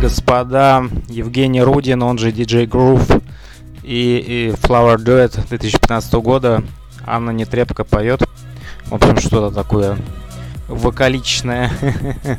[0.00, 3.20] господа, Евгений Рудин, он же DJ Groove
[3.82, 6.62] и, и Flower Duet 2015 года.
[7.04, 8.22] Анна Нетребко поет.
[8.86, 9.98] В общем, что-то такое
[10.68, 11.68] вокаличное.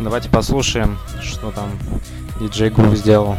[0.00, 1.68] Давайте послушаем, что там
[2.40, 3.36] DJ Groove сделал.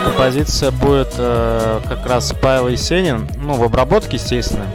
[0.00, 3.28] Композиция будет э, как раз Павел Есенин.
[3.36, 4.66] Ну, в обработке, естественно,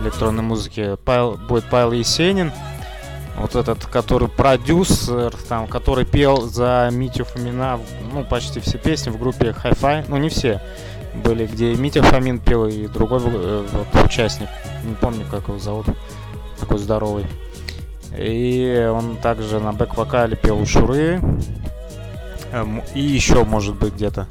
[0.00, 0.96] электронной музыки.
[1.04, 2.52] Павел, будет Павел Есенин.
[3.36, 7.78] Вот этот, который продюсер, там, который пел за Митю Фомина,
[8.12, 10.06] ну, почти все песни в группе Hi-Fi.
[10.08, 10.60] Ну, не все
[11.14, 14.48] были, где Митя Фомин пел, и другой э, вот, участник.
[14.84, 15.86] Не помню, как его зовут.
[16.58, 17.26] Такой здоровый.
[18.16, 21.20] И он также на бэк-вокале пел у Шуры.
[22.52, 24.26] Эм, и еще, может быть, где-то.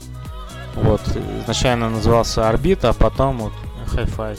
[0.84, 1.02] Вот,
[1.42, 3.54] изначально назывался Орбита, а потом вот
[3.94, 4.38] Hi-Fi.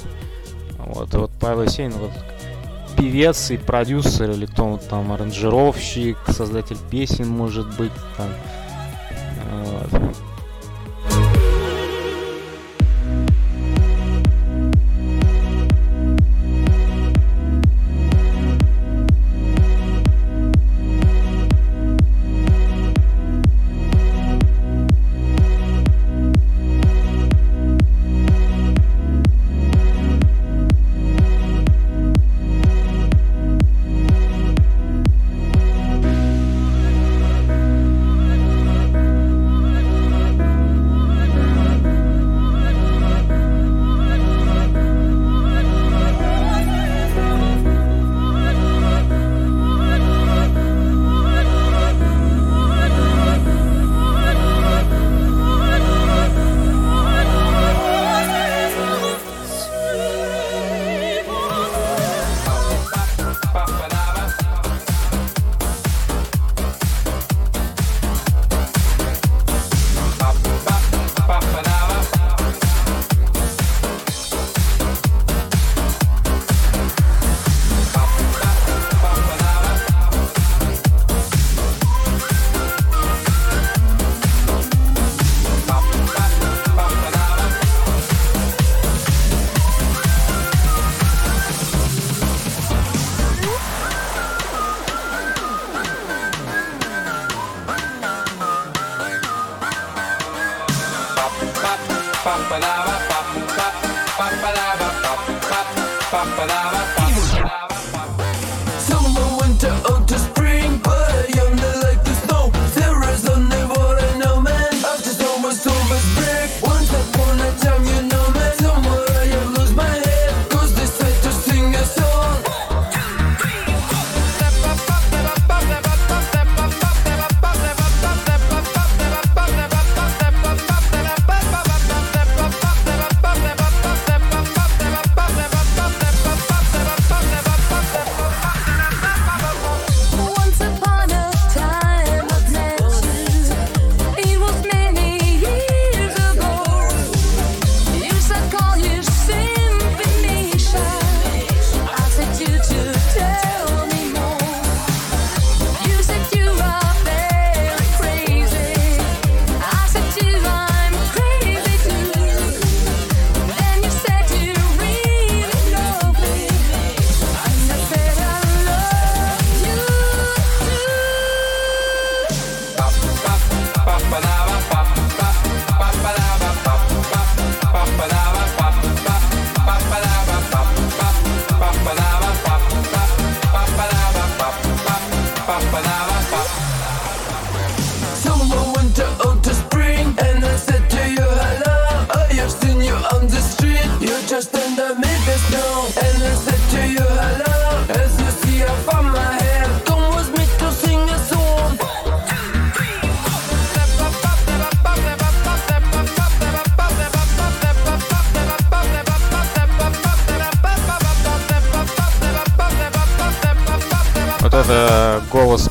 [0.78, 2.12] Вот, и вот Павел Есенин, вот
[2.96, 8.28] певец и продюсер, или кто там аранжировщик, создатель песен, может быть, там.
[9.64, 10.12] Вот.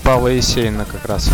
[0.04, 1.30] Павла Есенина как раз.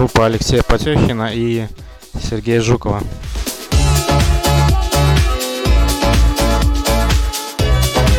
[0.00, 1.66] Группа Алексея Потехина и
[2.22, 3.02] Сергея Жукова.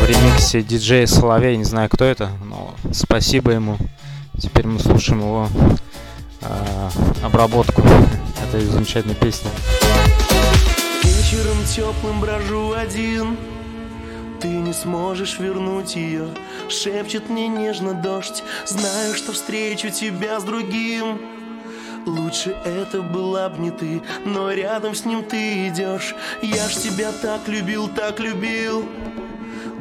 [0.00, 3.78] В ремиксе диджей Соловей, не знаю кто это, но спасибо ему.
[4.40, 5.48] Теперь мы слушаем его
[6.42, 6.88] э,
[7.24, 7.82] обработку
[8.46, 9.50] этой замечательной песни.
[11.02, 13.36] Вечером теплым брожу один,
[14.40, 16.28] ты не сможешь вернуть ее
[16.68, 21.20] Шепчет мне нежно дождь Знаю, что встречу тебя с другим
[22.06, 26.14] Лучше это была б не ты, но рядом с ним ты идешь.
[26.42, 28.88] Я ж тебя так любил, так любил.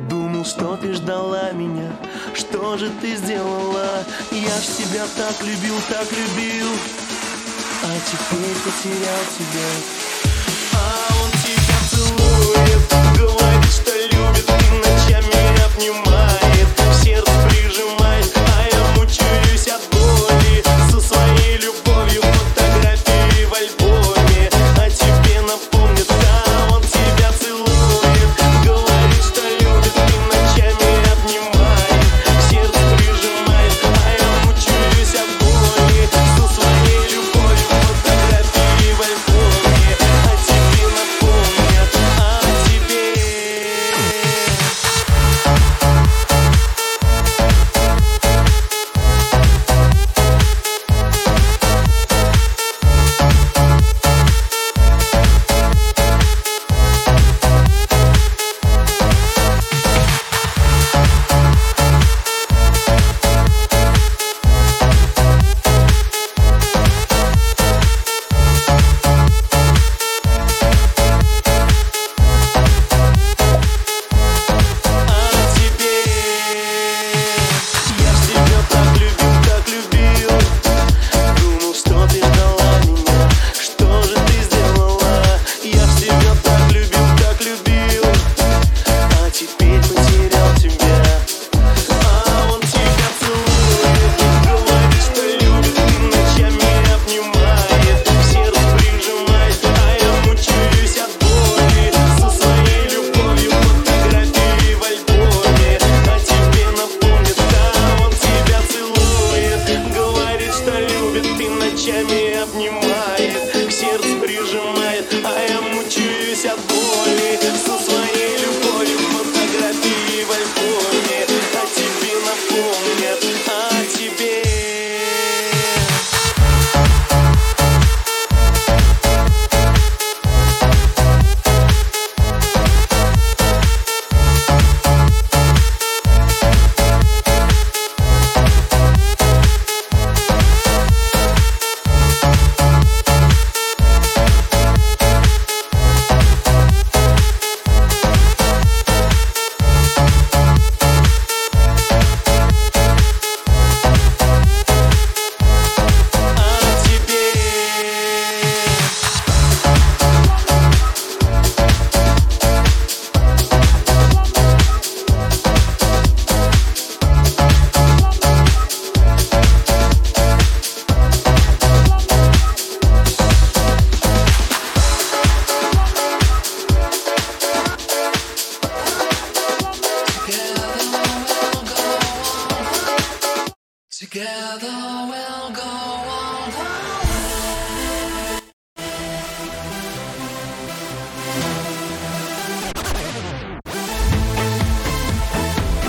[0.09, 1.91] Думал, что ты ждала меня,
[2.33, 4.03] что же ты сделала?
[4.31, 6.67] Я ж тебя так любил, так любил,
[7.83, 10.00] а теперь потерял тебя.